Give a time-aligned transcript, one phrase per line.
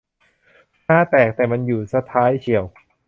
[0.87, 2.63] ฮาแตก แต่มันอยู่ซะท้ายเชียว